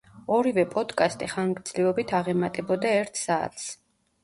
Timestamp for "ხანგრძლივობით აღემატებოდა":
1.33-2.97